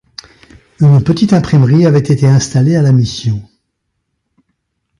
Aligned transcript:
Une 0.79 1.03
petite 1.03 1.31
imprimerie 1.31 1.85
avait 1.85 1.99
été 1.99 2.25
installée 2.25 2.75
à 2.75 2.81
la 2.81 2.91
mission. 2.91 3.47